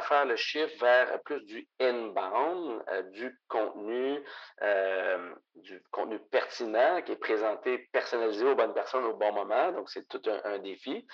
[0.00, 4.22] faire le shift vers plus du inbound, du contenu,
[5.56, 9.72] du contenu pertinent qui est présenté, personnalisé aux bonnes personnes au bon moment.
[9.72, 11.06] Donc, c'est tout un, défi.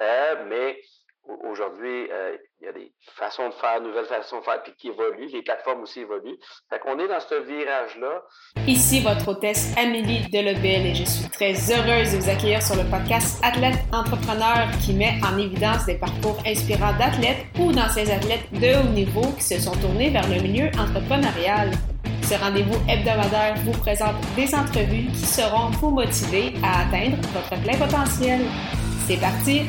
[0.00, 0.80] mais
[1.28, 4.88] Aujourd'hui, euh, il y a des façons de faire, nouvelles façons de faire, puis qui
[4.88, 5.28] évoluent.
[5.30, 6.38] Les plateformes aussi évoluent.
[6.70, 8.22] Fait qu'on est dans ce virage-là.
[8.66, 12.88] Ici votre hôtesse Amélie Delebel et je suis très heureuse de vous accueillir sur le
[12.90, 18.80] podcast Athlète Entrepreneur qui met en évidence des parcours inspirants d'athlètes ou d'anciens athlètes de
[18.80, 21.72] haut niveau qui se sont tournés vers le milieu entrepreneurial.
[22.22, 27.76] Ce rendez-vous hebdomadaire vous présente des entrevues qui seront vous motiver à atteindre votre plein
[27.78, 28.40] potentiel.
[29.06, 29.62] C'est parti!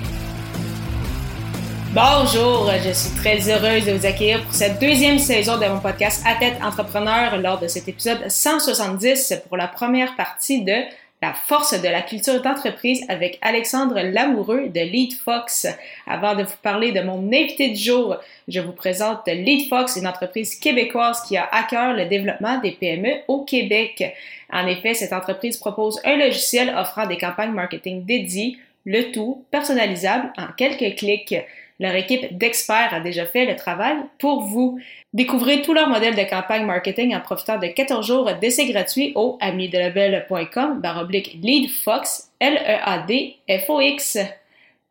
[1.92, 6.24] Bonjour, je suis très heureuse de vous accueillir pour cette deuxième saison de mon podcast
[6.24, 10.76] À tête entrepreneur lors de cet épisode 170 pour la première partie de
[11.20, 15.66] la force de la culture d'entreprise avec Alexandre Lamoureux de Lead Fox.
[16.06, 18.18] Avant de vous parler de mon invité du jour,
[18.48, 22.74] je vous présente Lead Fox, une entreprise québécoise qui a à cœur le développement des
[22.74, 24.14] PME au Québec.
[24.54, 30.32] En effet, cette entreprise propose un logiciel offrant des campagnes marketing dédiées, le tout personnalisable
[30.38, 31.36] en quelques clics.
[31.80, 34.80] Leur équipe d'experts a déjà fait le travail pour vous.
[35.14, 39.38] Découvrez tout leur modèle de campagne marketing en profitant de 14 jours d'essai gratuit au
[39.40, 44.18] amidelabel.com baroblique leadfox, L-E-A-D-F-O-X.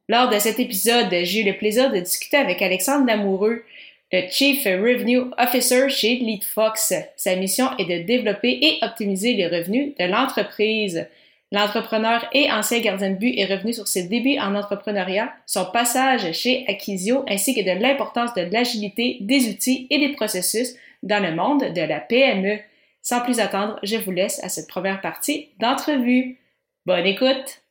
[0.08, 3.64] Lors de cet épisode, j'ai eu le plaisir de discuter avec Alexandre Lamoureux,
[4.10, 6.94] le Chief Revenue Officer chez LeadFox.
[7.16, 11.06] Sa mission est de développer et optimiser les revenus de l'entreprise.
[11.50, 16.32] L'entrepreneur et ancien gardien de but est revenu sur ses débuts en entrepreneuriat, son passage
[16.32, 21.34] chez Acquisio ainsi que de l'importance de l'agilité des outils et des processus dans le
[21.34, 22.58] monde de la PME.
[23.00, 26.38] Sans plus attendre, je vous laisse à cette première partie d'entrevue.
[26.84, 27.62] Bonne écoute!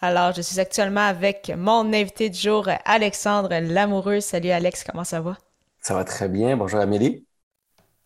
[0.00, 4.20] Alors, je suis actuellement avec mon invité du jour, Alexandre Lamoureux.
[4.20, 5.38] Salut Alex, comment ça va?
[5.80, 6.56] Ça va très bien.
[6.56, 7.25] Bonjour Amélie.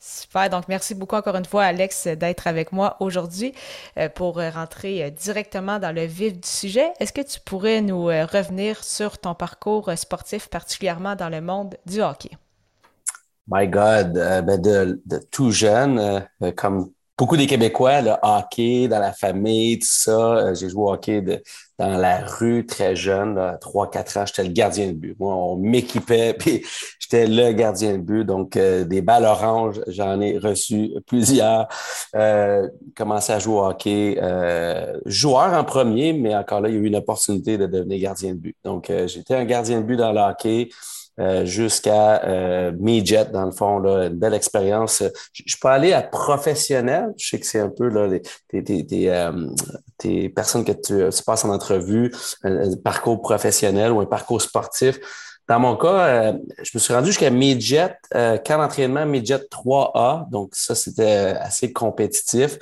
[0.03, 0.49] Super.
[0.49, 3.53] Donc, merci beaucoup encore une fois, Alex, d'être avec moi aujourd'hui
[3.99, 6.91] euh, pour rentrer euh, directement dans le vif du sujet.
[7.01, 11.77] Est-ce que tu pourrais nous euh, revenir sur ton parcours sportif, particulièrement dans le monde
[11.85, 12.31] du hockey?
[13.47, 16.25] My God, ben de, tout jeune,
[16.57, 20.37] comme beaucoup des Québécois, le hockey dans la famille, tout ça.
[20.37, 21.21] Euh, j'ai joué au hockey
[21.81, 25.19] dans la rue très jeune, 3-4 ans, j'étais le gardien de but.
[25.19, 26.63] Moi, on m'équipait, puis
[26.99, 28.23] j'étais le gardien de but.
[28.25, 31.69] Donc, euh, des balles oranges, j'en ai reçu plusieurs.
[32.15, 34.19] Euh, commencé à jouer au hockey.
[34.21, 37.99] Euh, joueur en premier, mais encore là, il y a eu une opportunité de devenir
[37.99, 38.57] gardien de but.
[38.63, 40.69] Donc, j'étais un gardien de but dans le hockey.
[41.21, 45.03] Euh, jusqu'à euh, dans le fond, là, une belle expérience.
[45.35, 47.13] Je, peux aller à professionnel.
[47.19, 48.09] Je sais que c'est un peu là,
[48.49, 52.11] tes, tes, tes, euh, personnes que tu, passes en entrevue,
[52.43, 54.99] un, parcours professionnel ou un parcours sportif.
[55.47, 56.33] Dans mon cas, euh,
[56.63, 60.31] je me suis rendu jusqu'à midget, camp d'entraînement midget 3A.
[60.31, 62.59] Donc, ça, c'était assez compétitif.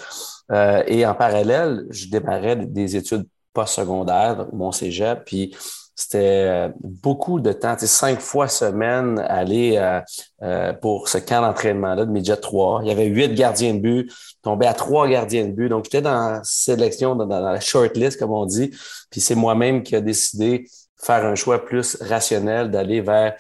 [0.87, 5.55] et en parallèle, je démarrais des études postsecondaires, donc mon cégep, puis
[5.99, 10.01] c'était euh, beaucoup de temps, cinq fois semaine aller euh,
[10.45, 12.83] euh, pour ce camp d'entraînement-là de Midget 3.
[12.85, 15.69] Il y avait huit gardiens de but, tombé à trois gardiens de but.
[15.69, 18.71] Donc, j'étais dans la sélection, dans, la shortlist, comme on dit.
[19.11, 23.35] Puis c'est moi-même qui a décidé de faire un choix plus rationnel, d'aller vers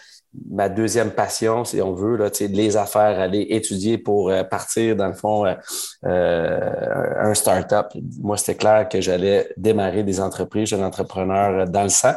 [0.50, 5.14] ma deuxième passion, si on veut, là, les affaires, aller étudier pour partir, dans le
[5.14, 7.86] fond, euh, un start-up.
[8.20, 12.14] Moi, c'était clair que j'allais démarrer des entreprises, un entrepreneur dans le sang.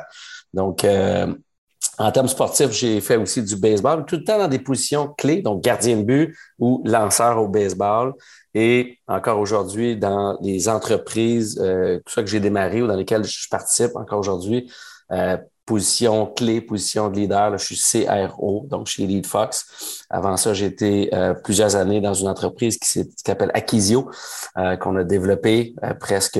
[0.53, 1.33] Donc, euh,
[1.97, 5.41] en termes sportifs, j'ai fait aussi du baseball, tout le temps dans des positions clés,
[5.41, 8.13] donc gardien de but ou lanceur au baseball.
[8.53, 13.23] Et encore aujourd'hui, dans les entreprises, euh, tout ça que j'ai démarré ou dans lesquelles
[13.23, 14.71] je participe encore aujourd'hui,
[15.11, 15.37] euh,
[15.71, 17.57] position clé, position de leader.
[17.57, 20.03] je suis CRO, donc chez Lead Fox.
[20.09, 24.11] Avant ça, j'ai été euh, plusieurs années dans une entreprise qui s'appelle Acquisio,
[24.57, 26.37] euh, qu'on a développé euh, presque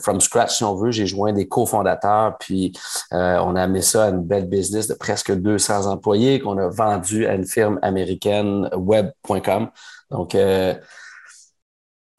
[0.00, 0.92] from scratch, si on veut.
[0.92, 2.72] J'ai joint des cofondateurs, puis
[3.12, 7.26] on a amené ça à une belle business de presque 200 employés qu'on a vendu
[7.26, 9.68] à une firme américaine web.com.
[10.10, 10.34] Donc,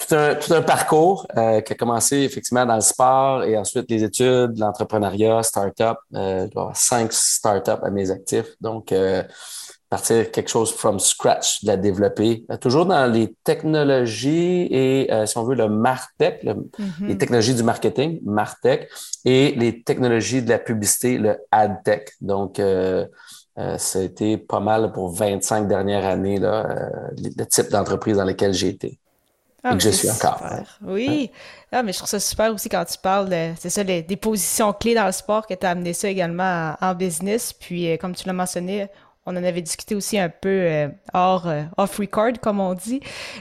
[0.07, 3.89] tout un, tout un parcours euh, qui a commencé effectivement dans le sport et ensuite
[3.89, 5.97] les études, l'entrepreneuriat, start-up.
[6.13, 8.55] Euh, cinq start-up à mes actifs.
[8.61, 9.23] Donc, euh,
[9.89, 12.43] partir quelque chose from scratch, de la développer.
[12.51, 17.07] Euh, toujours dans les technologies et, euh, si on veut, le MarTech, mm-hmm.
[17.07, 18.89] les technologies du marketing, MarTech,
[19.23, 22.11] et les technologies de la publicité, le AdTech.
[22.21, 23.05] Donc, euh,
[23.77, 28.53] ça a été pas mal pour 25 dernières années, là, le type d'entreprise dans lesquelles
[28.53, 28.99] j'ai été.
[29.67, 30.41] Ah, je suis encore.
[30.83, 31.31] Oui.
[31.71, 34.93] Ah, mais je trouve ça super aussi quand tu parles, c'est ça, des positions clés
[34.93, 37.51] dans le sport que tu as amené ça également en, business.
[37.51, 38.89] Puis, euh, comme tu l'as mentionné,
[39.25, 42.99] on en avait discuté aussi un peu euh, hors euh, off record comme on dit.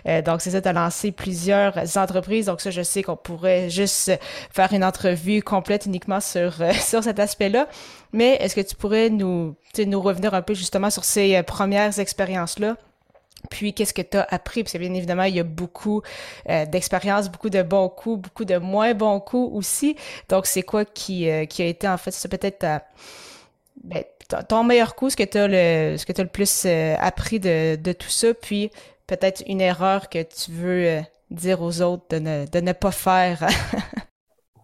[0.08, 2.46] Euh, donc c'est ça, tu as lancé plusieurs entreprises.
[2.46, 4.12] Donc ça, je sais qu'on pourrait juste
[4.50, 7.68] faire une entrevue complète uniquement sur sur cet aspect-là.
[8.12, 12.58] Mais est-ce que tu pourrais nous nous revenir un peu justement sur ces premières expériences
[12.58, 12.76] là?
[13.50, 14.62] Puis, qu'est-ce que tu as appris?
[14.62, 16.02] Parce bien évidemment, il y a beaucoup
[16.46, 19.96] d'expériences, beaucoup de bons coups, beaucoup de moins bons coups aussi.
[20.28, 22.64] Donc, c'est quoi qui, qui a été, en fait, ça peut-être
[23.82, 24.02] ben,
[24.48, 27.92] ton meilleur coup, ce que tu as le, ce que le plus euh, appris de,
[27.92, 28.70] tout ça, puis
[29.06, 31.00] peut-être une erreur que tu veux euh,
[31.30, 33.46] dire aux autres de ne pas faire.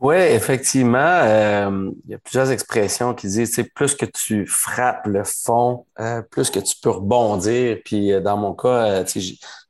[0.01, 5.07] oui, effectivement, euh, il y a plusieurs expressions qui disent, c'est plus que tu frappes
[5.07, 5.87] le fond,
[6.31, 7.79] plus que tu peux rebondir.
[7.85, 9.05] Puis dans mon cas,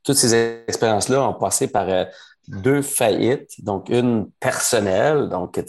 [0.02, 1.86] toutes ces expériences-là ont passé par
[2.50, 5.60] deux faillites, donc une personnelle, donc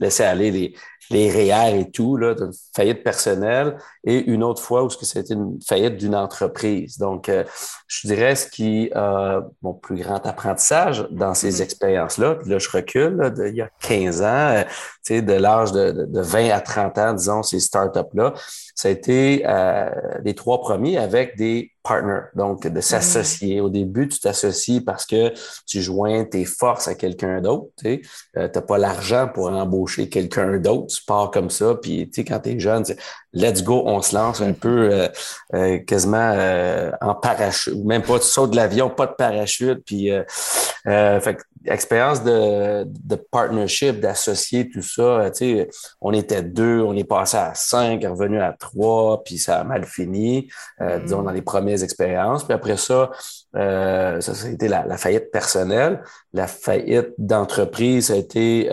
[0.00, 0.74] laisser aller les,
[1.10, 5.58] les REER et tout, là, d'une faillite personnelle, et une autre fois où c'était une
[5.66, 6.98] faillite d'une entreprise.
[6.98, 7.44] Donc, euh,
[7.86, 11.62] je dirais ce qui a mon plus grand apprentissage dans ces mm-hmm.
[11.62, 15.72] expériences-là, là, je recule, là, il y a 15 ans, euh, tu sais, de l'âge
[15.72, 18.34] de, de, 20 à 30 ans, disons, ces startups-là,
[18.76, 19.90] ça a été euh,
[20.22, 23.60] les trois premiers avec des partners, donc de s'associer.
[23.60, 25.32] Au début, tu t'associes parce que
[25.66, 27.70] tu joins tes forces à quelqu'un d'autre.
[27.82, 28.02] Tu
[28.34, 32.40] n'as pas l'argent pour embaucher quelqu'un d'autre tu pars comme ça, puis tu sais, quand
[32.40, 32.84] t'es jeune,
[33.36, 35.08] let's go, on se lance un peu euh,
[35.54, 40.10] euh, quasiment euh, en parachute, même pas, tu sautes de l'avion, pas de parachute, puis
[40.84, 41.38] fait
[41.68, 45.68] expérience de, de partnership, d'associer tout ça, tu sais,
[46.00, 49.84] on était deux, on est passé à cinq, revenu à trois, puis ça a mal
[49.84, 50.48] fini,
[50.78, 51.00] mm.
[51.02, 53.10] disons, dans les premières expériences, puis après ça,
[53.52, 58.70] ça, ça a été la, la faillite personnelle, la faillite d'entreprise, ça a été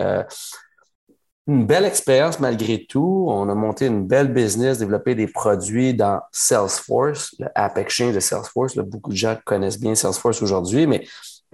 [1.46, 3.26] une belle expérience malgré tout.
[3.28, 8.20] On a monté une belle business, développé des produits dans Salesforce, le App Exchange de
[8.20, 8.76] Salesforce.
[8.76, 11.04] beaucoup de gens connaissent bien Salesforce aujourd'hui, mais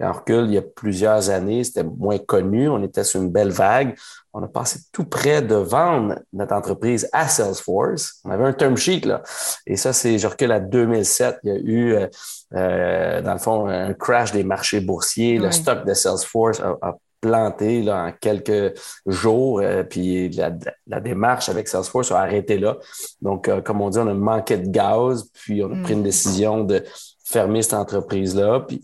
[0.03, 2.67] en recul, il y a plusieurs années, c'était moins connu.
[2.69, 3.95] On était sur une belle vague.
[4.33, 8.19] On a passé tout près de vendre notre entreprise à Salesforce.
[8.25, 9.21] On avait un term sheet, là.
[9.67, 11.39] Et ça, c'est, je recule à 2007.
[11.43, 12.07] Il y a eu, euh,
[12.55, 15.37] euh, dans le fond, un crash des marchés boursiers.
[15.37, 18.73] Le stock de Salesforce a planté là, en quelques
[19.05, 22.77] jours, euh, puis la, démarche avec Salesforce a arrêté là.
[23.21, 25.99] Donc, euh, comme on dit, on a manqué de gaz, puis on a pris une
[25.99, 26.03] mm.
[26.03, 26.83] décision de
[27.23, 28.61] fermer cette entreprise-là.
[28.61, 28.81] Puis,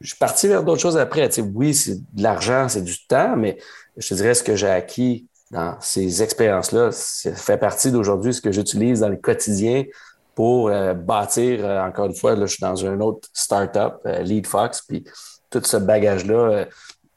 [0.00, 1.28] je suis parti vers d'autres choses après.
[1.28, 3.58] Tu sais, oui, c'est de l'argent, c'est du temps, mais
[3.96, 8.40] je te dirais ce que j'ai acquis dans ces expériences-là, ça fait partie d'aujourd'hui ce
[8.40, 9.84] que j'utilise dans le quotidien
[10.34, 14.80] pour euh, bâtir, encore une fois, là, je suis dans un autre startup, Lead Fox,
[14.80, 15.04] puis
[15.52, 16.66] tout ce bagage-là,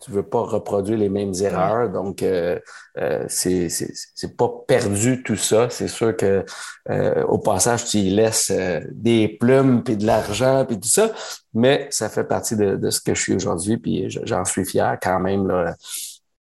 [0.06, 1.90] tu veux pas reproduire les mêmes erreurs.
[1.90, 2.60] Donc, euh,
[2.98, 5.70] euh, c'est c'est pas perdu tout ça.
[5.70, 6.46] C'est sûr que
[6.90, 11.12] euh, au passage, tu y laisses euh, des plumes puis de l'argent puis tout ça,
[11.54, 13.78] mais ça fait partie de, de ce que je suis aujourd'hui.
[13.78, 15.74] Puis j'en suis fier quand même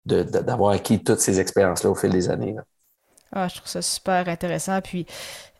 [0.04, 2.54] d'avoir acquis toutes ces expériences-là au fil des années.
[3.32, 4.80] Ah, je trouve ça super intéressant.
[4.80, 5.06] Puis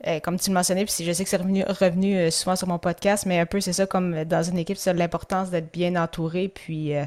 [0.06, 2.68] euh, comme tu le mentionnais, puis je sais que c'est revenu, revenu euh, souvent sur
[2.68, 5.96] mon podcast, mais un peu c'est ça comme dans une équipe, c'est l'importance d'être bien
[5.96, 6.48] entouré.
[6.48, 7.04] Puis euh,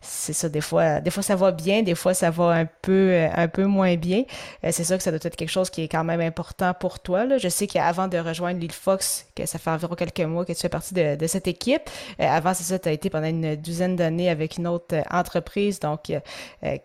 [0.00, 3.26] c'est ça, des fois, des fois ça va bien, des fois ça va un peu,
[3.34, 4.24] un peu moins bien.
[4.62, 7.26] c'est ça que ça doit être quelque chose qui est quand même important pour toi.
[7.26, 7.36] Là.
[7.36, 10.60] Je sais qu'avant de rejoindre l'île Fox, que ça fait environ quelques mois que tu
[10.60, 11.82] fais partie de, de cette équipe.
[12.18, 15.80] avant, c'est ça, tu as été pendant une douzaine d'années avec une autre entreprise.
[15.80, 16.10] Donc,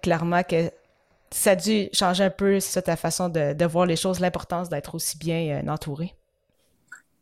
[0.02, 0.72] clairement que
[1.32, 4.96] ça a dû changer un peu ça, ta façon de, voir les choses, l'importance d'être
[4.96, 6.14] aussi bien euh, entouré.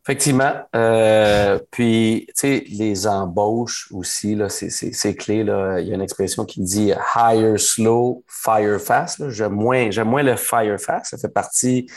[0.07, 0.53] Effectivement.
[0.75, 5.43] Euh, puis, tu sais, les embauches aussi, là, c'est clé.
[5.43, 5.79] Là.
[5.79, 9.27] Il y a une expression qui dit hire slow, fire fast.
[9.29, 11.07] J'aime moins, moins le fire fast.
[11.09, 11.87] Ça fait partie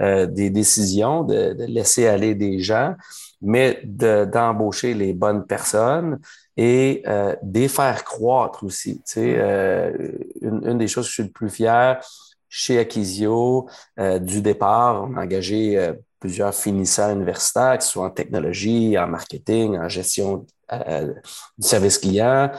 [0.00, 2.94] euh, des décisions de, laisser aller des gens,
[3.42, 6.20] mais d'embaucher les bonnes personnes
[6.56, 8.96] et euh, des faire croître aussi.
[8.98, 9.92] Tu sais, euh,
[10.40, 12.00] une, une, des choses que je suis le plus fier
[12.48, 18.06] chez Acquisio, euh, du départ, on a engagé euh, plusieurs finissants universitaires, que ce soit
[18.06, 21.12] en technologie, en marketing, en gestion euh,
[21.58, 22.50] du service client,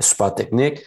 [0.00, 0.86] support technique.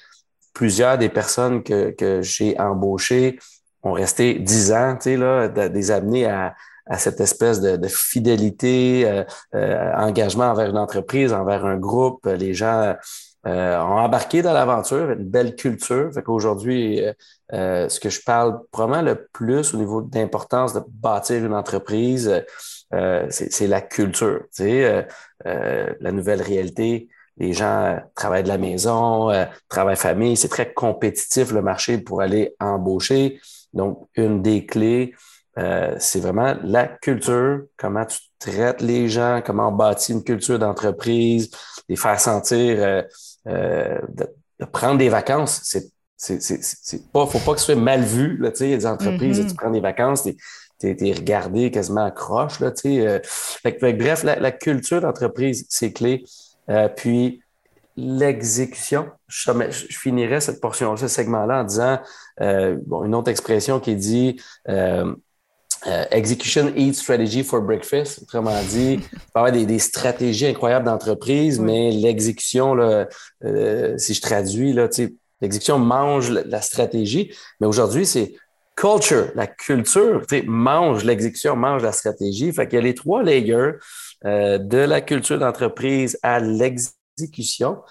[0.54, 3.38] Plusieurs des personnes que, que j'ai embauchées
[3.84, 6.56] ont resté dix ans, tu sais, là, des amenés à
[6.88, 9.24] à cette espèce de, fidélité, euh,
[9.56, 12.26] euh, engagement envers une entreprise, envers un groupe.
[12.26, 12.96] Les gens
[13.48, 16.12] euh, ont embarqué dans l'aventure, une belle culture.
[16.14, 17.02] Fait qu'aujourd'hui,
[17.52, 22.44] ce que je parle probablement le plus au niveau d'importance de bâtir une entreprise,
[23.30, 24.42] c'est la culture.
[24.56, 24.84] Tu
[25.44, 29.32] la nouvelle réalité, les gens travaillent de la maison,
[29.70, 30.38] travaillent famille.
[30.38, 33.40] C'est très compétitif le marché pour aller embaucher.
[33.74, 35.14] Donc, une des clés,
[35.58, 40.60] euh, c'est vraiment la culture, comment tu traites les gens, comment on bâtit une culture
[40.60, 41.50] d'entreprise,
[41.88, 43.02] les faire sentir, euh,
[43.48, 45.62] euh, de, prendre des vacances.
[45.64, 48.38] C'est, c'est, c'est, pas, faut pas que ce soit mal vu.
[48.38, 49.50] Là, il y a des entreprises, mm-hmm.
[49.50, 52.60] tu prends des vacances, tu es, regardé quasiment à croche.
[52.60, 53.22] Là, fait,
[53.80, 56.24] fait, bref, la, la culture d'entreprise, c'est clé.
[56.98, 57.42] puis
[57.98, 59.10] l'exécution.
[59.28, 62.00] Je, je, finirais cette portion, ce segment-là en disant
[62.88, 65.16] bon, une autre expression qui dit euh,
[66.12, 69.00] execution Eat Strategy for Breakfast, autrement dit,
[69.36, 74.90] avoir des, des stratégies incroyables d'entreprise, mais l'exécution, euh, si je traduis, là,
[75.42, 77.34] l'exécution mange la, stratégie.
[77.60, 78.36] Mais aujourd'hui, c'est
[78.76, 82.52] culture, la culture, mange l'exécution, mange la stratégie.
[82.52, 83.74] Fait qu'il y a les trois layers
[84.26, 87.82] euh, de la culture d'entreprise à l'exécution.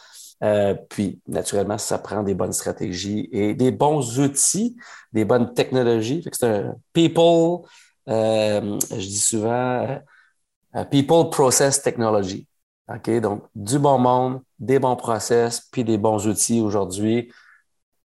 [0.42, 4.76] Euh, puis, naturellement, ça prend des bonnes stratégies et des bons outils,
[5.12, 6.26] des bonnes technologies.
[6.32, 7.66] C'est un people,
[8.08, 10.00] euh, je dis souvent,
[10.76, 12.46] euh, people, process, technology.
[12.88, 13.20] OK?
[13.20, 17.32] Donc, du bon monde, des bons process, puis des bons outils aujourd'hui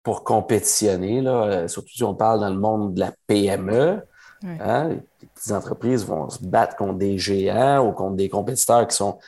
[0.02, 1.20] pour compétitionner.
[1.20, 1.68] Là.
[1.68, 4.02] Surtout si on parle dans le monde de la PME.
[4.42, 4.88] Hein?
[4.88, 9.18] Les petites entreprises vont se battre contre des géants ou contre des compétiteurs qui sont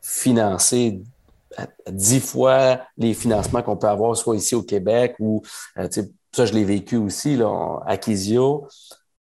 [0.00, 1.00] financés
[1.90, 5.42] dix fois les financements qu'on peut avoir, soit ici au Québec ou,
[5.78, 5.88] euh,
[6.32, 8.66] ça, je l'ai vécu aussi, là, à Kizio.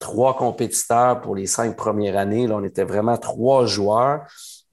[0.00, 2.48] Trois compétiteurs pour les cinq premières années.
[2.48, 4.22] Là, on était vraiment trois joueurs.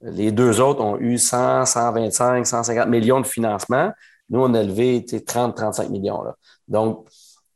[0.00, 3.92] Les deux autres ont eu 100, 125, 150 millions de financement.
[4.30, 6.22] Nous, on a levé 30, 35 millions.
[6.22, 6.34] Là.
[6.66, 7.06] Donc,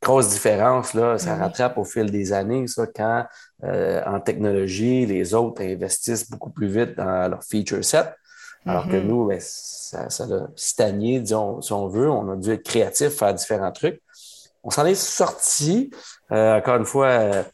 [0.02, 3.24] grosse différence, là, ça rattrape au fil des années, ça, quand
[3.64, 8.12] euh, en technologie, les autres investissent beaucoup plus vite dans leur feature set.
[8.66, 9.06] Alors que mm-hmm.
[9.06, 12.10] nous, ben, ça, ça a stagné, disons, si on veut.
[12.10, 14.00] On a dû être créatif, faire différents trucs.
[14.64, 15.90] On s'en est sorti,
[16.30, 17.44] euh, encore une fois,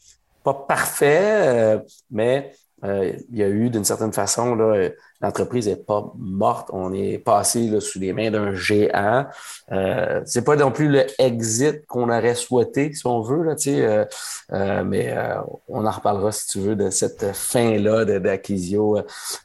[0.53, 1.79] pas parfait, euh,
[2.11, 2.53] mais
[2.85, 4.91] il y a eu d'une certaine façon là,
[5.21, 6.71] l'entreprise n'est pas morte.
[6.73, 9.27] On est passé sous les mains d'un géant.
[9.73, 14.05] Euh, c'est pas non plus le exit qu'on aurait souhaité, si on veut, là, euh,
[14.53, 18.99] euh, mais euh, on en reparlera, si tu veux, de cette fin-là d'Acquisio.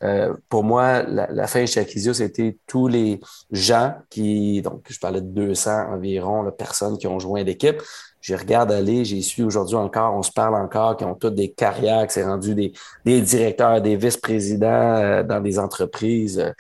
[0.04, 3.20] Euh, pour moi, la, la fin chez Acquisio, c'était tous les
[3.52, 7.82] gens qui, donc je parlais de 200 environ, là, personnes qui ont joint l'équipe,
[8.24, 11.52] je regarde aller, j'y suis aujourd'hui encore, on se parle encore, qui ont toutes des
[11.52, 12.72] carrières, qui s'est rendu des,
[13.04, 16.40] des directeurs, des vice-présidents euh, dans des entreprises.
[16.40, 16.52] Euh,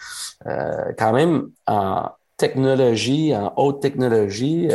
[0.46, 4.67] euh, quand même, en technologie, en haute technologie,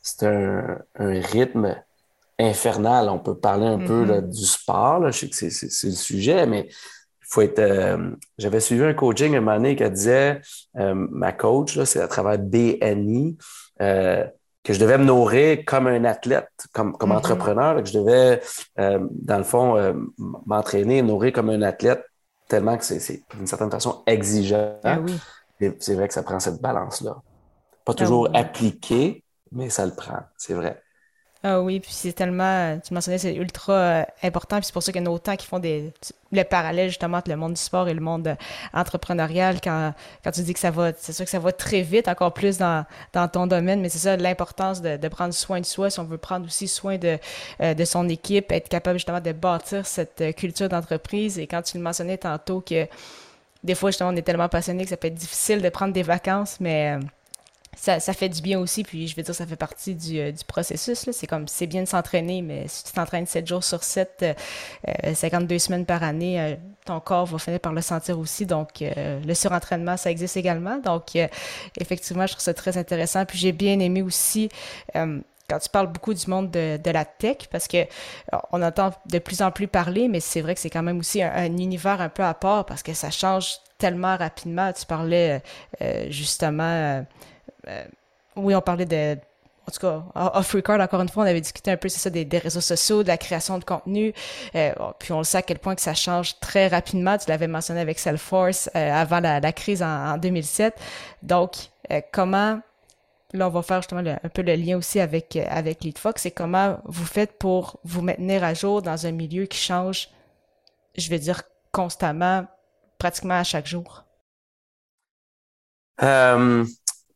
[0.00, 1.76] c'est un, un, rythme
[2.38, 3.10] infernal.
[3.10, 4.30] On peut parler un peu là, mm-hmm.
[4.30, 5.10] du sport, là.
[5.10, 7.98] je sais que c'est le sujet, mais il faut être.
[8.38, 10.40] J'avais suivi un coaching un moment donné qui disait,
[10.74, 13.36] ma coach, c'est à travers BNI,
[14.64, 17.16] que je devais me nourrir comme un athlète, comme, comme mm-hmm.
[17.16, 18.40] entrepreneur, que je devais,
[18.78, 19.92] euh, dans le fond, euh,
[20.46, 22.04] m'entraîner, nourrir comme un athlète,
[22.48, 24.78] tellement que c'est d'une certaine façon exigeant.
[24.82, 24.98] Ah
[25.78, 27.16] c'est vrai que ça prend cette balance-là.
[27.84, 30.82] Pas ah toujours appliqué, mais ça le prend, c'est vrai.
[31.46, 34.92] Ah oui, puis c'est tellement, tu mentionnais, c'est ultra euh, important, puis c'est pour ça
[34.92, 35.92] qu'il y en a autant qui font des,
[36.32, 38.34] le parallèle justement entre le monde du sport et le monde euh,
[38.72, 39.92] entrepreneurial quand,
[40.24, 42.56] quand tu dis que ça va, c'est sûr que ça va très vite, encore plus
[42.56, 46.00] dans, dans ton domaine, mais c'est ça l'importance de, de, prendre soin de soi, si
[46.00, 47.18] on veut prendre aussi soin de,
[47.60, 51.38] euh, de son équipe, être capable justement de bâtir cette culture d'entreprise.
[51.38, 52.88] Et quand tu le mentionnais tantôt que
[53.62, 56.04] des fois justement on est tellement passionné que ça peut être difficile de prendre des
[56.04, 56.98] vacances, mais
[57.76, 60.32] ça, ça, fait du bien aussi, puis je veux dire, ça fait partie du, euh,
[60.32, 61.08] du processus.
[61.10, 64.24] C'est comme, c'est bien de s'entraîner, mais si tu t'entraînes 7 jours sur 7,
[65.06, 66.54] euh, 52 euh, semaines par année, euh,
[66.84, 68.46] ton corps va finir par le sentir aussi.
[68.46, 70.78] Donc, le surentraînement, ça existe également.
[70.78, 71.16] Donc,
[71.80, 73.24] effectivement, je trouve ça très intéressant.
[73.24, 74.50] Puis j'ai bien aimé aussi
[74.92, 77.86] quand tu parles beaucoup du monde de, de, la tech, parce que
[78.52, 81.22] on entend de plus en plus parler, mais c'est vrai que c'est quand même aussi
[81.22, 84.70] un, un, univers un peu à part parce que ça change tellement rapidement.
[84.74, 85.42] Tu parlais
[86.10, 87.02] justement
[87.68, 87.84] euh,
[88.36, 89.16] oui, on parlait de
[89.66, 92.10] en tout cas, off record, encore une fois, on avait discuté un peu, c'est ça,
[92.10, 94.12] des, réseaux sociaux, de la création de contenu.
[94.54, 97.16] Euh, puis on le sait à quel point que ça change très rapidement.
[97.16, 100.74] Tu l'avais mentionné avec Salesforce euh, avant la, crise en, 2007.
[101.22, 101.70] Donc,
[102.12, 102.60] comment,
[103.32, 106.78] là, on va faire justement un peu le lien aussi avec, avec LeadFox, c'est comment
[106.84, 110.10] vous faites pour vous maintenir à jour dans un milieu qui change,
[110.94, 111.42] je vais dire,
[111.72, 112.44] constamment,
[112.98, 114.04] pratiquement à chaque jour?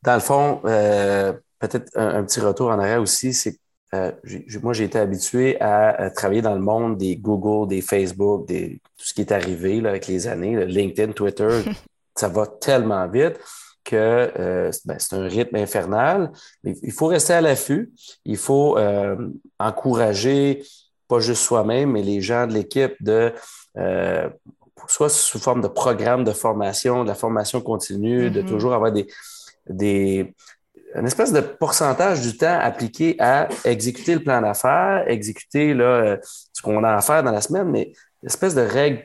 [0.03, 3.59] Dans le fond, euh, peut-être un, petit retour en arrière aussi, c'est
[3.95, 4.13] euh,
[4.63, 9.07] moi, j'ai été habitué à, travailler dans le monde des Google, des Facebook, des, tout
[9.07, 11.63] ce qui est arrivé là, avec les années, LinkedIn, Twitter,
[12.15, 13.39] ça va tellement vite
[13.85, 16.31] que euh, ben, c'est un rythme infernal.
[16.63, 17.91] Mais il faut rester à l'affût.
[18.25, 19.17] Il faut euh,
[19.59, 20.63] encourager
[21.09, 23.33] pas juste soi-même, mais les gens de l'équipe de
[23.79, 24.29] euh,
[24.89, 28.47] soit sous forme de programme de formation, de la formation continue, de mm-hmm.
[28.47, 29.07] toujours avoir des,
[29.69, 30.35] des,
[30.95, 36.17] une espèce de pourcentage du temps appliqué à exécuter le plan d'affaires, exécuter là, euh,
[36.53, 39.03] ce qu'on a à faire dans la semaine, mais une espèce de règle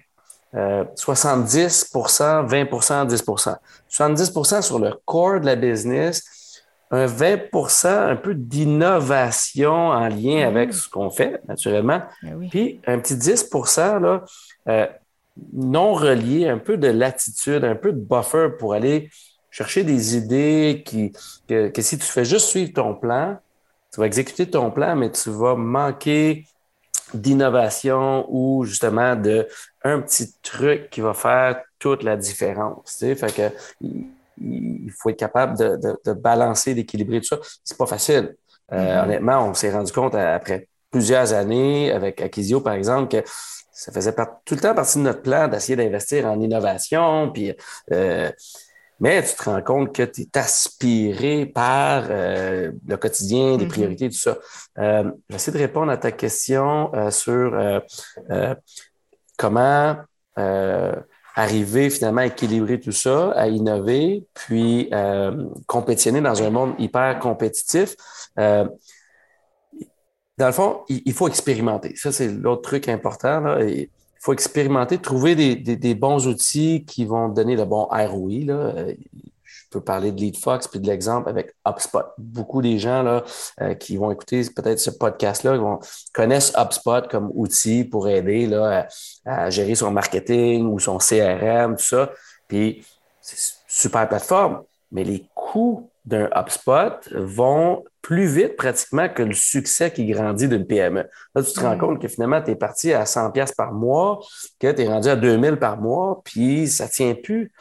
[0.55, 3.55] 70% 20% 10%
[3.89, 10.74] 70% sur le core de la business, un 20% un peu d'innovation en lien avec
[10.74, 14.24] ce qu'on fait, naturellement, ben puis un petit 10 là,
[14.70, 14.88] euh,
[15.53, 19.10] non relié, un peu de latitude, un peu de buffer pour aller
[19.53, 21.13] chercher des idées qui,
[21.48, 23.38] que, que, si tu fais juste suivre ton plan,
[23.93, 26.48] tu vas exécuter ton plan, mais tu vas manquer
[27.13, 29.48] d'innovation ou justement de
[29.83, 32.98] un petit truc qui va faire toute la différence.
[32.98, 33.15] Tu sais?
[33.15, 33.88] Fait que
[34.41, 37.39] il faut être capable de, de, de balancer, d'équilibrer tout ça.
[37.63, 38.36] C'est pas facile.
[38.72, 39.03] Euh, mm-hmm.
[39.03, 43.27] Honnêtement, on s'est rendu compte après plusieurs années avec Akizio, par exemple, que
[43.72, 44.13] ça faisait
[44.45, 47.31] tout le temps partie de notre plan d'essayer d'investir en innovation.
[47.31, 47.53] Puis,
[47.91, 48.31] euh,
[49.00, 53.68] mais tu te rends compte que tu es aspiré par euh, le quotidien, les mm-hmm.
[53.68, 54.38] priorités, tout ça.
[54.78, 57.60] Euh, J'essaie de répondre à ta question euh, sur
[59.38, 59.98] comment
[61.36, 64.90] arriver finalement à équilibrer tout ça, à innover, puis
[65.68, 67.96] compétitionner dans un monde hyper compétitif
[70.38, 71.96] dans le fond, il, faut expérimenter.
[71.96, 73.40] Ça, c'est l'autre truc important.
[73.42, 73.60] Là.
[74.24, 78.46] Faut expérimenter, trouver des, des, bons outils qui vont donner le bon ROI.
[78.46, 78.74] Là.
[79.44, 82.06] Je peux parler de LeadFox puis de l'exemple avec HubSpot.
[82.18, 83.25] Beaucoup des gens là,
[83.62, 85.60] euh, qui vont écouter peut-être ce podcast-là
[86.13, 88.88] connaissent HubSpot comme outil pour aider là,
[89.25, 92.10] à, gérer son marketing ou son CRM, tout ça.
[92.48, 92.86] Puis,
[93.20, 99.91] c'est super plateforme, mais les coûts d'un HubSpot vont plus vite pratiquement que le succès
[99.91, 101.05] qui grandit d'une PME.
[101.36, 104.19] Là, tu te rends compte que finalement, tu es parti à 100 pièces par mois,
[104.60, 107.51] que tu es rendu à 2000 par mois, puis ça tient plus.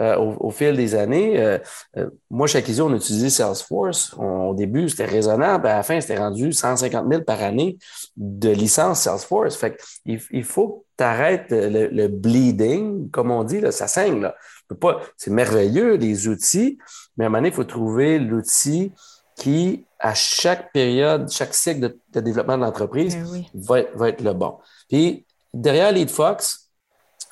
[0.00, 1.38] Euh, au, fil des années.
[1.38, 1.58] Euh,
[1.98, 4.14] euh, moi, chez Akizio, on utilisait Salesforce.
[4.16, 5.66] au début, c'était raisonnable.
[5.66, 7.76] À la fin, c'était rendu 150 000 par année
[8.16, 9.56] de licence Salesforce.
[9.56, 14.22] Fait il, il faut que tu arrêtes le, bleeding, comme on dit, là, ça saigne.
[14.22, 14.34] Là.
[14.74, 16.78] Pas, c'est merveilleux, les outils,
[17.16, 18.92] mais à un moment donné, il faut trouver l'outil
[19.36, 24.32] qui, à chaque période, chaque cycle de, développement de l'entreprise, eh va, va, être le
[24.32, 24.58] bon.
[24.88, 26.68] Puis, derrière LeadFox,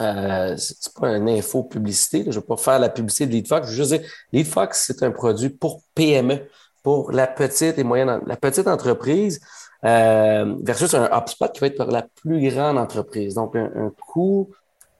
[0.00, 3.66] euh, c'est pas une info publicité, je ne vais pas faire la publicité de LeadFox,
[3.66, 6.48] je veux juste dire, LeadFox, c'est un produit pour PME,
[6.82, 9.40] pour la petite et moyenne, la petite entreprise,
[9.84, 13.34] euh, versus un HubSpot qui va être pour la plus grande entreprise.
[13.34, 14.50] Donc, un, coût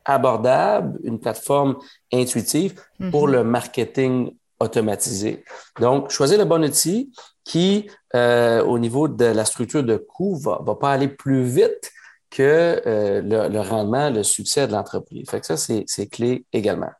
[0.09, 1.77] abordable, une plateforme
[2.13, 2.75] intuitive
[3.11, 3.33] pour mm-hmm.
[3.33, 5.45] le marketing automatisé.
[5.79, 7.13] Donc, choisir le bon outil
[7.45, 11.93] qui, euh, au niveau de la structure de coût, va, va pas aller plus vite
[12.31, 15.29] que euh, le, rendement, le succès de l'entreprise.
[15.31, 16.91] Fait que ça, c'est clé également.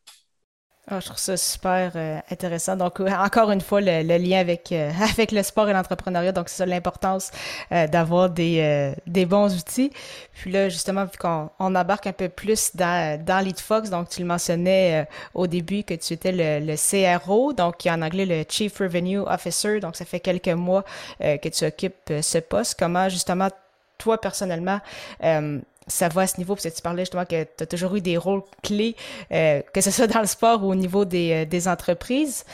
[0.91, 2.75] Ah, je trouve ça super euh, intéressant.
[2.75, 4.73] Donc, euh, encore une fois, le, lien avec,
[5.13, 6.33] avec le sport et l'entrepreneuriat.
[6.33, 7.31] Donc, c'est ça l'importance
[7.71, 9.93] d'avoir des, des bons outils.
[10.33, 14.21] Puis là, justement, vu qu'on on embarque un peu plus dans, dans LeadFox, donc tu
[14.21, 16.77] le mentionnais au début que tu étais le, le,
[17.19, 19.81] CRO, donc en anglais le Chief Revenue Officer.
[19.81, 20.85] Donc, ça fait quelques mois
[21.21, 22.77] que tu occupes ce poste.
[22.79, 23.49] Comment, justement,
[23.99, 24.81] toi, personnellement,
[25.25, 27.97] euh, ça va à ce niveau, parce que tu parlais justement que tu as toujours
[27.97, 28.97] eu des rôles clés,
[29.33, 32.45] euh, que ce soit dans le sport ou au niveau des, euh, des entreprises.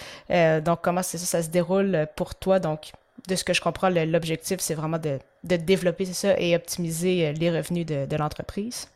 [0.65, 2.59] donc, comment ça, ça se déroule pour toi?
[2.61, 2.93] Donc,
[3.29, 7.51] de ce que je comprends, l'objectif, c'est vraiment de, de développer ça et optimiser les
[7.51, 8.89] revenus de, de l'entreprise.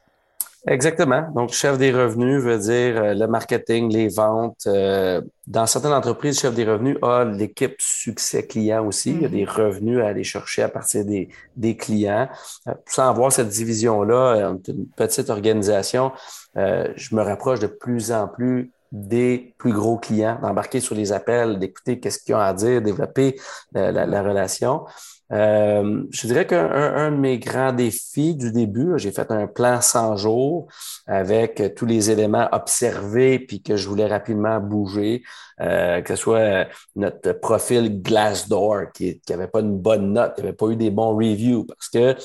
[0.66, 1.30] Exactement.
[1.34, 4.66] Donc, chef des revenus veut dire euh, le marketing, les ventes.
[4.66, 9.12] Euh, dans certaines entreprises, chef des revenus a l'équipe succès client aussi.
[9.12, 9.50] Il y a des mm-hmm.
[9.50, 12.28] revenus à aller chercher à partir des, des clients.
[12.66, 16.12] Euh, sans avoir cette division-là, une petite organisation,
[16.56, 21.58] je me rapproche de plus en plus des plus gros clients, d'embarquer sur les appels,
[21.58, 23.38] d'écouter qu'est-ce qu'ils ont à dire, développer
[23.72, 24.86] la, la relation.
[25.30, 29.80] Euh, je dirais qu'un un de mes grands défis du début, j'ai fait un plan
[29.80, 30.68] 100 jours
[31.06, 35.22] avec tous les éléments observés puis que je voulais rapidement bouger,
[35.60, 40.56] euh, que ce soit notre profil Glassdoor qui n'avait pas une bonne note, qui n'avait
[40.56, 42.16] pas eu des bons reviews parce que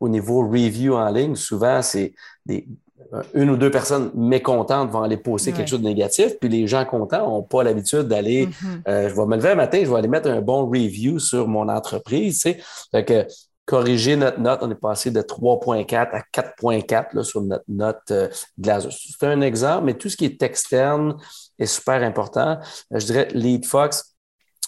[0.00, 2.85] au niveau review en ligne, souvent c'est des, euh,
[3.34, 6.84] une ou deux personnes mécontentes vont aller poster quelque chose de négatif, puis les gens
[6.84, 8.88] contents n'ont pas l'habitude d'aller, mm-hmm.
[8.88, 11.48] euh, je vais me lever un matin, je vais aller mettre un bon review sur
[11.48, 12.58] mon entreprise, tu sais.
[12.90, 13.26] Fait que
[13.64, 18.28] corriger notre note, on est passé de 3.4 à 4.4 sur notre note euh,
[18.90, 21.16] C'est un exemple, mais tout ce qui est externe
[21.58, 22.58] est super important.
[22.92, 24.14] Euh, je dirais LeadFox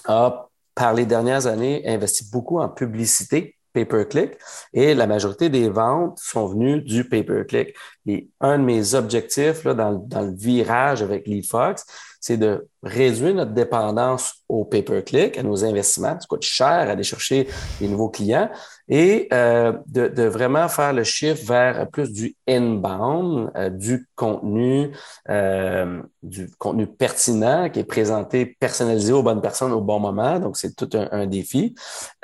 [0.06, 4.32] a, par les dernières années, investi beaucoup en publicité pay-per-click
[4.72, 7.74] et la majorité des ventes sont venues du pay-per-click.
[8.06, 11.84] Et un de mes objectifs là, dans, dans le virage avec LeadFox,
[12.20, 16.18] c'est de réduire notre dépendance au pay-per-click, à nos investissements.
[16.18, 17.48] Ça coûte cher aller chercher
[17.80, 18.50] des nouveaux clients
[18.88, 24.90] et euh, de, vraiment faire le shift vers plus du inbound, euh, du contenu,
[25.28, 30.40] euh, du contenu pertinent qui est présenté, personnalisé aux bonnes personnes au bon moment.
[30.40, 31.74] Donc, c'est tout un, un défi.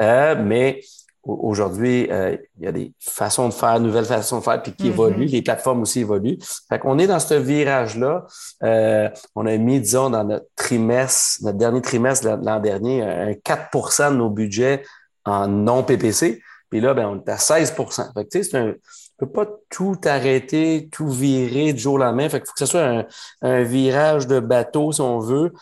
[0.00, 0.80] Mais
[1.24, 4.84] Aujourd'hui, euh, il y a des façons de faire, nouvelles façons de faire, puis qui
[4.84, 4.88] mm-hmm.
[4.88, 5.26] évoluent.
[5.26, 6.38] Les plateformes aussi évoluent.
[6.68, 8.26] Fait qu'on est dans ce virage-là.
[8.62, 14.12] Euh, on a mis, disons, dans notre trimestre, notre dernier trimestre l'an dernier, un 4%
[14.12, 14.82] de nos budgets
[15.24, 16.42] en non-PPC.
[16.70, 18.74] Puis là, ben, on est à 16 Fait que, tu sais, c'est un,
[19.18, 22.28] on peut pas tout arrêter, tout virer du jour au lendemain.
[22.28, 23.06] Fait qu'il faut que ce soit un,
[23.42, 25.52] un virage de bateau, si on veut.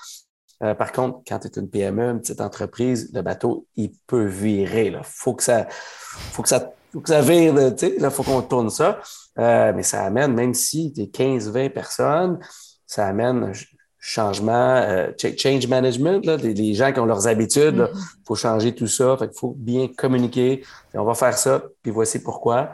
[0.62, 4.24] Euh, par contre, quand tu es une PME, une petite entreprise, le bateau, il peut
[4.24, 4.86] virer.
[4.86, 7.54] Il faut que ça, faut que ça, faut que ça vire.
[7.82, 9.00] Il faut qu'on tourne ça.
[9.38, 12.38] Euh, mais ça amène, même si tu es 15-20 personnes,
[12.86, 13.52] ça amène
[13.98, 18.26] changement, euh, change management, là, les, gens qui ont leurs habitudes, il mm-hmm.
[18.26, 19.16] faut changer tout ça.
[19.16, 20.62] Fait qu'il faut bien communiquer.
[20.94, 22.70] on va faire ça, puis voici pourquoi.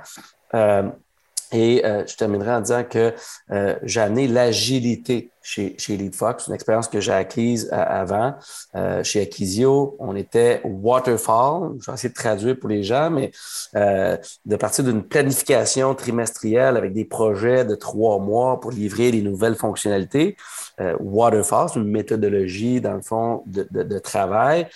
[1.50, 3.14] Et je terminerai en disant que
[3.82, 8.34] j'ai amené l'agilité chez, chez LeadFox, une expérience que j'ai acquise euh, avant.
[8.74, 13.30] Euh, chez Acquisio, on était waterfall, je vais essayer de traduire pour les gens, mais
[13.74, 19.56] de partir d'une planification trimestrielle avec des projets de trois mois pour livrer les nouvelles
[19.56, 20.36] fonctionnalités.
[21.00, 24.66] waterfall, c'est une méthodologie, dans le fond, de travail.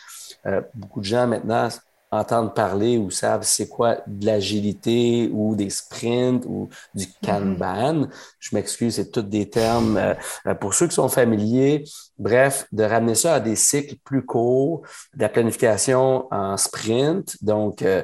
[0.74, 1.68] beaucoup de gens maintenant
[2.12, 7.26] entendre parler ou savent c'est quoi de l'agilité ou des sprints ou du mm-hmm.
[7.26, 8.08] Kanban.
[8.38, 10.14] Je m'excuse, c'est tous des termes euh,
[10.46, 11.84] euh, pour ceux qui sont familiers.
[12.18, 14.82] Bref, de ramener ça à des cycles plus courts,
[15.14, 17.42] de la planification en sprint.
[17.42, 18.02] Donc, euh,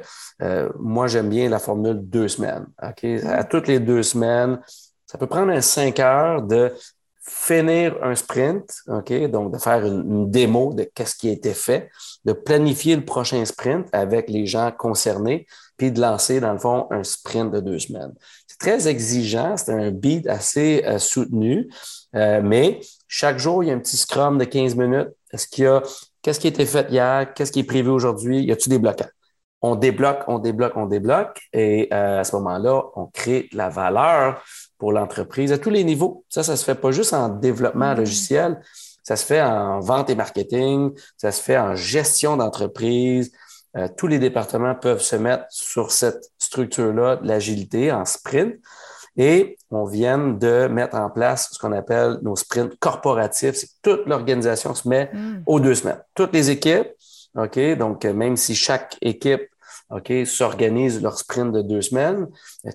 [0.79, 2.65] moi, j'aime bien la formule deux semaines.
[2.81, 3.03] OK?
[3.03, 3.29] Mm-hmm.
[3.29, 4.59] À toutes les deux semaines,
[5.05, 6.73] ça peut prendre un cinq heures de
[7.29, 9.13] finir un sprint, OK?
[9.29, 11.89] Donc, de faire une, démo de qu'est-ce qui a été fait,
[12.25, 15.45] de planifier le prochain sprint avec les gens concernés,
[15.77, 18.13] puis de lancer, dans le fond, un sprint de deux semaines.
[18.47, 21.69] C'est très exigeant, c'est un beat assez euh, soutenu,
[22.15, 25.09] euh, mais chaque jour, il y a un petit scrum de 15 minutes.
[25.31, 25.83] Est-ce qu'il y a,
[26.21, 27.31] qu'est-ce qui a été fait hier?
[27.35, 28.43] Qu'est-ce qui est prévu aujourd'hui?
[28.43, 29.11] Y a-t-il des blocages?
[29.61, 34.41] On débloque, on débloque, on débloque, et euh, à ce moment-là, on crée la valeur
[34.79, 36.25] pour l'entreprise à tous les niveaux.
[36.29, 37.97] Ça, ça se fait pas juste en développement mm.
[37.97, 38.61] logiciel,
[39.03, 43.31] ça se fait en vente et marketing, ça se fait en gestion d'entreprise.
[43.77, 48.55] Euh, tous les départements peuvent se mettre sur cette structure-là de l'agilité en sprint.
[49.17, 53.55] Et on vient de mettre en place ce qu'on appelle nos sprints corporatifs.
[53.55, 55.43] C'est toute l'organisation se met mm.
[55.45, 56.01] aux deux semaines.
[56.15, 56.87] Toutes les équipes,
[57.35, 57.59] OK?
[57.77, 59.49] Donc, même si chaque équipe
[59.89, 62.27] OK, s'organisent leur sprint de deux semaines.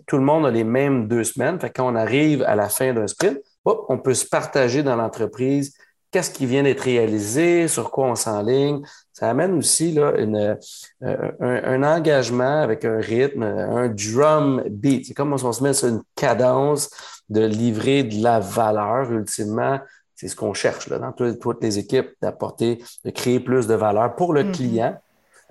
[0.07, 1.61] Tout le monde a les mêmes deux semaines.
[1.61, 5.75] Fait quand on arrive à la fin d'un sprint, on peut se partager dans l'entreprise
[6.15, 8.83] qu'est-ce qui vient d'être réalisé, sur quoi on s'enligne.
[9.13, 10.57] Ça amène aussi là, une,
[11.03, 15.07] euh, un, engagement avec un rythme, un drum beat.
[15.07, 16.91] C'est comme si on se met sur une cadence
[17.29, 19.81] de livrer de la valeur ultimement.
[20.15, 24.15] C'est ce qu'on cherche là, dans toutes, les équipes, d'apporter, de créer plus de valeur
[24.15, 24.53] pour le mm-hmm.
[24.53, 24.97] client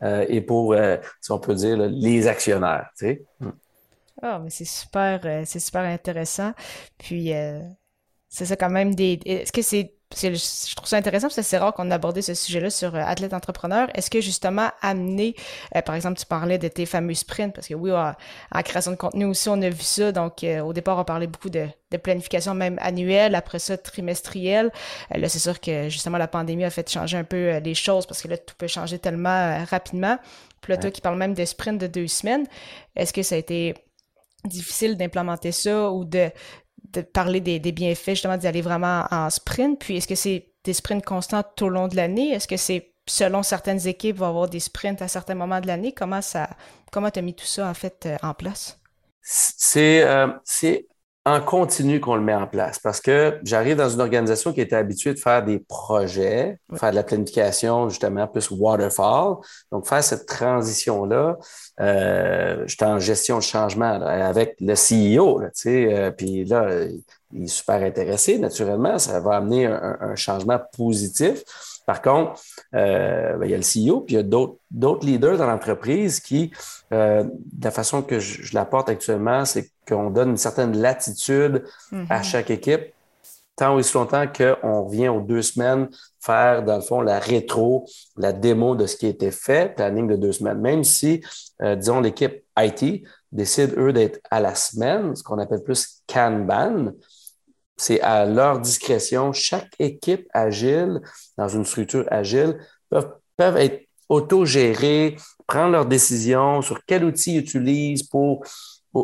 [0.01, 2.89] euh, et pour, euh, si on peut dire, les actionnaires.
[2.97, 3.25] Tu sais.
[3.39, 3.49] Mm.
[4.21, 6.53] Ah, mais c'est super, euh, c'est super intéressant.
[6.97, 7.31] Puis,
[8.29, 9.19] c'est ça quand même des.
[9.25, 12.33] Est-ce que c'est je trouve ça intéressant parce que c'est rare qu'on ait abordé ce
[12.33, 13.87] sujet-là sur euh, athlète entrepreneur.
[13.95, 15.35] Est-ce que justement amener,
[15.75, 18.13] euh, par exemple, tu parlais de tes fameux sprints parce que oui, en,
[18.63, 20.11] création de contenu aussi, on a vu ça.
[20.11, 24.71] Donc, euh, au départ, on parlait beaucoup de, de, planification même annuelle, après ça trimestrielle.
[25.13, 28.21] là, c'est sûr que justement la pandémie a fait changer un peu les choses parce
[28.21, 30.17] que là, tout peut changer tellement rapidement.
[30.61, 32.47] Puis là, toi qui parles même de sprint de deux semaines,
[32.95, 33.75] est-ce que ça a été
[34.45, 36.29] difficile d'implémenter ça ou de
[36.93, 39.79] de parler des, bienfaits, justement, d'y aller vraiment en sprint.
[39.79, 42.31] Puis, est-ce que c'est des sprints constants tout au long de l'année?
[42.31, 45.91] Est-ce que c'est selon certaines équipes, va avoir des sprints à certains moments de l'année?
[45.91, 46.49] Comment ça,
[46.91, 48.79] comment tu as mis tout ça, en fait, euh, en place?
[49.21, 50.87] C'est, euh, c'est
[51.25, 54.75] en continu qu'on le met en place parce que j'arrive dans une organisation qui était
[54.75, 59.37] habituée de faire des projets, faire de la planification justement plus waterfall.
[59.71, 61.37] Donc faire cette transition là,
[61.79, 66.87] euh, j'étais en gestion de changement avec le CEO, tu sais, euh, puis là
[67.31, 71.43] il est super intéressé naturellement, ça va amener un changement positif.
[71.85, 72.41] Par contre,
[72.75, 76.19] euh, ben, il y a le CEO, puis il y a d'autres leaders dans l'entreprise
[76.19, 76.51] qui,
[76.93, 81.95] euh, de la façon que je, l'apporte actuellement, c'est qu'on donne une certaine latitude à
[81.95, 82.23] mm-hmm.
[82.23, 82.93] chaque équipe
[83.55, 85.87] tant aussi longtemps qu'on revient aux deux semaines
[86.19, 87.85] faire, dans le fond, la rétro,
[88.17, 90.59] la démo de ce qui a été fait, planning de deux semaines.
[90.59, 91.21] Même si,
[91.61, 96.93] euh, disons, l'équipe IT décide, eux, d'être à la semaine, ce qu'on appelle plus Kanban,
[97.77, 99.33] c'est à leur discrétion.
[99.33, 101.01] Chaque équipe agile,
[101.37, 102.57] dans une structure agile,
[102.89, 108.43] peuvent, peuvent être autogérées, prendre leurs décisions sur quel outil ils utilisent pour,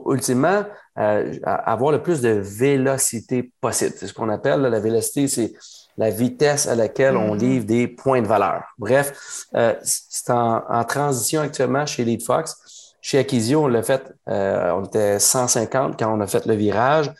[0.07, 0.65] ultimement
[0.99, 3.93] euh, avoir le plus de vélocité possible.
[3.97, 5.53] C'est ce qu'on appelle la vélocité, c'est
[5.97, 7.39] la vitesse à laquelle on mm-hmm.
[7.39, 8.63] livre des points de valeur.
[8.77, 12.55] Bref, euh, c'est en, en, transition actuellement chez LeadFox.
[13.01, 17.11] Chez Acquisio, on l'a fait, euh, on était 150 quand on a fait le virage.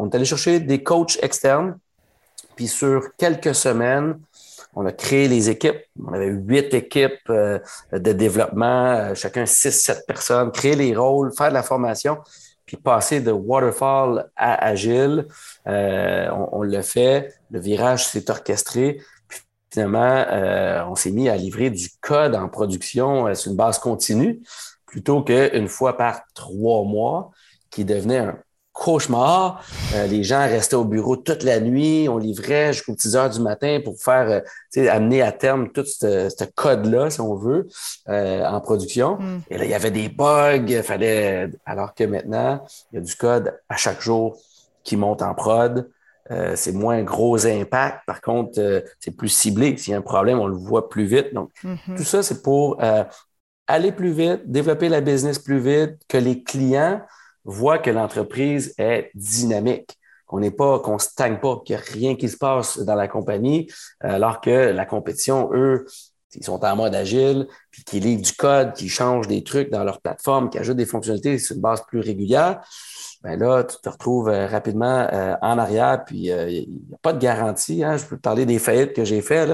[0.00, 1.78] On est allé chercher des coachs externes.
[2.56, 4.18] Puis sur quelques semaines,
[4.74, 5.82] on a créé les équipes.
[6.02, 7.58] On avait huit équipes euh,
[7.92, 12.16] de développement, euh, chacun six, sept personnes, créer les rôles, faire de la formation,
[12.64, 15.26] puis passer de waterfall à agile.
[15.66, 17.34] Euh, on, le fait.
[17.50, 19.02] Le virage s'est orchestré.
[19.28, 20.24] Puis finalement,
[20.88, 24.40] on s'est mis à livrer du code en production sur une base continue
[24.86, 27.32] plutôt qu'une fois par trois mois
[27.70, 28.38] qui devenait un
[28.80, 29.62] cauchemar.
[29.94, 32.08] Euh, les gens restaient au bureau toute la nuit.
[32.08, 34.42] On livrait jusqu'aux 10 heures du matin pour faire,
[34.76, 37.68] euh, amener à terme tout ce, code-là, si on veut,
[38.08, 39.18] euh, en production.
[39.18, 39.40] Hmm.
[39.50, 40.82] Et là, il y avait des bugs.
[40.82, 44.38] Fallait, alors que maintenant, il y a du code à chaque jour
[44.82, 45.90] qui monte en prod.
[46.54, 47.98] c'est moins gros impact.
[48.06, 49.76] Par contre, c'est plus ciblé.
[49.76, 51.34] S'il y a un problème, on le voit plus vite.
[51.34, 51.96] Donc, mm-hmm.
[51.96, 52.80] tout ça, c'est pour
[53.66, 57.02] aller plus vite, développer la business plus vite, que les clients
[57.44, 62.16] voit que l'entreprise est dynamique, qu'on n'est pas, qu'on stagne pas, qu'il n'y a rien
[62.16, 65.86] qui se passe dans la compagnie, alors que la compétition, eux,
[66.34, 69.82] ils sont en mode agile, puis qu'ils livrent du code, qu'ils changent des trucs dans
[69.82, 72.60] leur plateforme, qu'ils ajoutent des fonctionnalités sur une base plus régulière,
[73.22, 76.98] ben là, tu te retrouves euh, rapidement euh, en arrière, puis euh, il n'y a
[77.02, 77.84] pas de garantie.
[77.84, 77.96] Hein?
[77.98, 79.50] Je peux te parler des faillites que j'ai faites.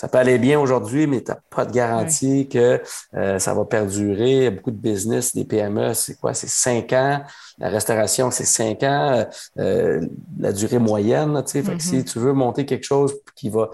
[0.00, 2.80] Ça peut aller bien aujourd'hui, mais tu n'as pas de garantie que
[3.12, 4.48] euh, ça va perdurer.
[4.48, 6.32] Beaucoup de business, des PME, c'est quoi?
[6.32, 7.22] C'est cinq ans.
[7.58, 9.26] La restauration, c'est cinq ans.
[9.58, 10.00] Euh,
[10.38, 11.78] la durée moyenne, tu sais.
[11.78, 12.04] Si mm-hmm.
[12.04, 13.68] tu veux monter quelque chose qui va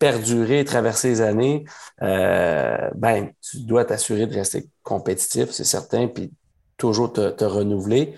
[0.00, 1.64] perdurer, traverser les années,
[2.02, 6.32] euh, ben, tu dois t'assurer de rester compétitif, c'est certain, puis
[6.76, 8.14] toujours te, te renouveler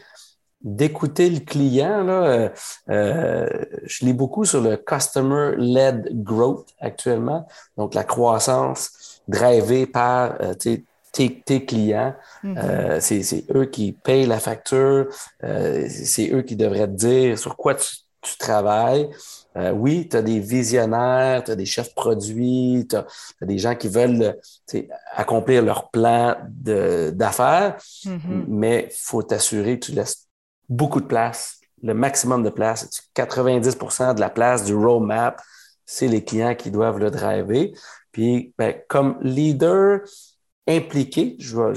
[0.62, 2.04] d'écouter le client.
[2.04, 2.48] Là, euh,
[2.90, 7.46] euh, je lis beaucoup sur le Customer-Led Growth actuellement,
[7.76, 12.14] donc la croissance drivée par euh, tes, tes, clients.
[12.44, 13.00] Mm-hmm.
[13.00, 15.08] c'est eux qui payent la facture,
[15.42, 17.88] c'est eux qui devraient te dire sur quoi tu,
[18.22, 19.10] tu travailles.
[19.74, 23.06] oui, tu as des visionnaires, tu as des chefs produits, tu as,
[23.42, 24.38] des gens qui veulent
[25.16, 28.44] accomplir leur plan d'affaires, mm-hmm.
[28.46, 30.29] mais il faut t'assurer que tu laisses
[30.70, 35.42] beaucoup de place, le maximum de place, 90% de la place du roadmap,
[35.84, 37.72] c'est les clients qui doivent le driver.
[38.12, 40.00] Puis, ben, comme leader
[40.68, 41.72] impliqué, je vais,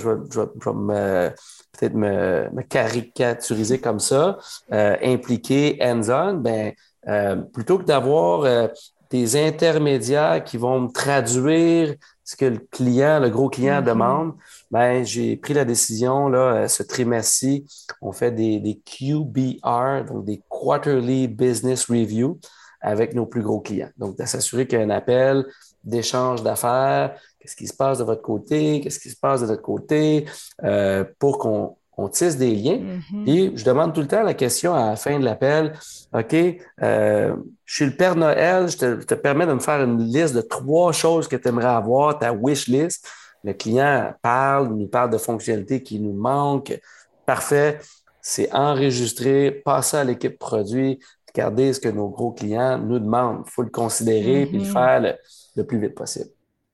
[1.72, 4.38] peut-être me, me, caricaturiser comme ça,
[4.72, 6.74] euh, impliqué hands-on, ben,
[7.08, 8.68] euh, plutôt que d'avoir euh,
[9.10, 13.86] des intermédiaires qui vont me traduire ce que le client, le gros client mm-hmm.
[13.86, 14.34] demande,
[14.72, 17.66] ben, j'ai pris la décision, là, euh, ce trimestre-ci,
[18.02, 22.40] on fait des, des QBR, donc des Quarterly Business Review
[22.82, 23.90] avec nos plus gros clients.
[23.98, 25.46] Donc, de s'assurer qu'il y a un appel
[25.84, 29.62] d'échange d'affaires, qu'est-ce qui se passe de votre côté, qu'est-ce qui se passe de notre
[29.62, 30.26] côté,
[30.64, 32.80] euh, pour qu'on on tisse des liens.
[32.80, 33.30] Mm-hmm.
[33.30, 35.74] Et je demande tout le temps la question à la fin de l'appel.
[36.14, 36.36] OK,
[36.82, 40.02] euh, je suis le Père Noël, je te, je te, permets de me faire une
[40.04, 43.08] liste de trois choses que tu aimerais avoir, ta wish list.
[43.44, 46.80] Le client parle, nous parle de fonctionnalités qui nous manquent.
[47.26, 47.80] Parfait.
[48.22, 53.44] C'est enregistré, passer à l'équipe produit, regarder ce que nos gros clients nous demandent.
[53.46, 54.72] Il faut le considérer et le mm-hmm.
[54.72, 55.16] faire
[55.56, 56.30] le plus vite possible.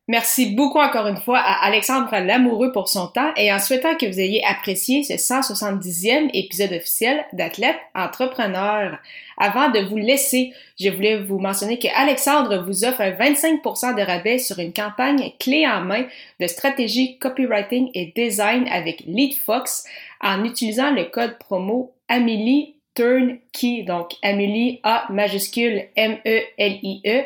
[0.09, 4.07] Merci beaucoup encore une fois à Alexandre Lamoureux pour son temps et en souhaitant que
[4.07, 8.97] vous ayez apprécié ce 170e épisode officiel d'Athlète Entrepreneur.
[9.37, 14.01] Avant de vous laisser, je voulais vous mentionner que Alexandre vous offre un 25% de
[14.01, 16.07] rabais sur une campagne clé en main
[16.39, 19.83] de stratégie copywriting et design avec LeadFox
[20.21, 27.25] en utilisant le code promo Amélie Turnkey, donc Amélie A majuscule M-E-L-I-E -E,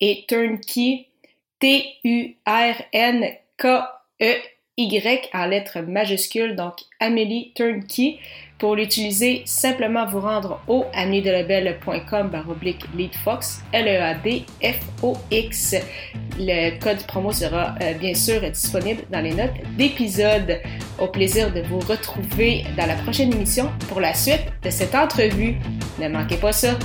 [0.00, 1.06] et Turnkey
[1.60, 2.38] T-U-R-N-K-E-Y
[5.34, 8.18] en lettres majuscules, donc Amélie Turnkey.
[8.58, 15.76] Pour l'utiliser, simplement vous rendre au amédelabel.com baroblique leadfox, L-E-A-D-F-O-X.
[16.38, 20.60] Le code promo sera euh, bien sûr disponible dans les notes d'épisode.
[20.98, 25.56] Au plaisir de vous retrouver dans la prochaine émission pour la suite de cette entrevue.
[25.98, 26.76] Ne manquez pas ça.